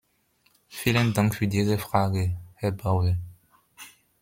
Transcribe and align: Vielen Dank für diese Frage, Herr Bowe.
Vielen 0.67 1.13
Dank 1.13 1.35
für 1.35 1.47
diese 1.47 1.77
Frage, 1.77 2.35
Herr 2.55 2.71
Bowe. 2.71 3.19